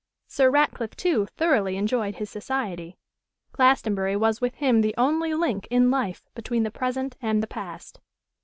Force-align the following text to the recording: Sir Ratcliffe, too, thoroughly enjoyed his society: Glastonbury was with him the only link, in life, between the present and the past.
Sir 0.25 0.49
Ratcliffe, 0.49 0.95
too, 0.95 1.27
thoroughly 1.27 1.77
enjoyed 1.77 2.15
his 2.15 2.27
society: 2.27 2.97
Glastonbury 3.51 4.15
was 4.15 4.41
with 4.41 4.55
him 4.55 4.81
the 4.81 4.95
only 4.97 5.35
link, 5.35 5.67
in 5.69 5.91
life, 5.91 6.23
between 6.33 6.63
the 6.63 6.71
present 6.71 7.17
and 7.21 7.43
the 7.43 7.45
past. 7.45 7.99